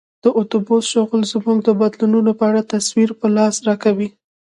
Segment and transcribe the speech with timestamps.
[0.23, 4.09] د اتیوس شغل موږ ته د بدلونونو په اړه تصویر په لاس راکوي